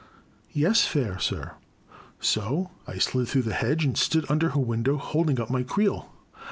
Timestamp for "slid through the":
2.97-3.53